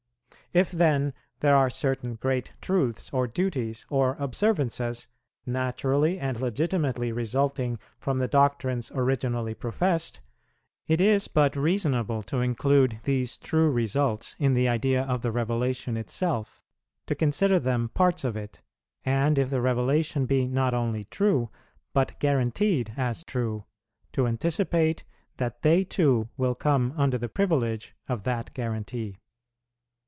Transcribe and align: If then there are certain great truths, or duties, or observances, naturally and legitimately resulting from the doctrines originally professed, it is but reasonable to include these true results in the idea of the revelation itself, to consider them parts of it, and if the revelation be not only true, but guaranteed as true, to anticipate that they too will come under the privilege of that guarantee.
If 0.53 0.71
then 0.71 1.13
there 1.39 1.55
are 1.55 1.69
certain 1.69 2.15
great 2.15 2.51
truths, 2.59 3.09
or 3.13 3.25
duties, 3.25 3.85
or 3.89 4.17
observances, 4.19 5.07
naturally 5.45 6.19
and 6.19 6.37
legitimately 6.41 7.13
resulting 7.13 7.79
from 7.97 8.17
the 8.19 8.27
doctrines 8.27 8.91
originally 8.93 9.53
professed, 9.53 10.19
it 10.89 10.99
is 10.99 11.29
but 11.29 11.55
reasonable 11.55 12.21
to 12.23 12.41
include 12.41 12.99
these 13.05 13.37
true 13.37 13.71
results 13.71 14.35
in 14.39 14.53
the 14.53 14.67
idea 14.67 15.03
of 15.03 15.21
the 15.21 15.31
revelation 15.31 15.95
itself, 15.95 16.61
to 17.07 17.15
consider 17.15 17.57
them 17.57 17.87
parts 17.87 18.25
of 18.25 18.35
it, 18.35 18.61
and 19.05 19.39
if 19.39 19.51
the 19.51 19.61
revelation 19.61 20.25
be 20.25 20.49
not 20.49 20.73
only 20.73 21.05
true, 21.05 21.49
but 21.93 22.19
guaranteed 22.19 22.91
as 22.97 23.23
true, 23.23 23.63
to 24.11 24.27
anticipate 24.27 25.05
that 25.37 25.61
they 25.61 25.85
too 25.85 26.27
will 26.35 26.55
come 26.55 26.93
under 26.97 27.17
the 27.17 27.29
privilege 27.29 27.95
of 28.09 28.23
that 28.23 28.53
guarantee. 28.53 29.15